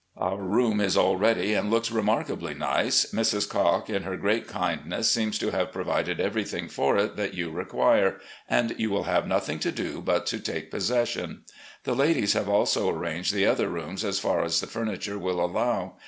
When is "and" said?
1.53-1.69, 8.49-8.73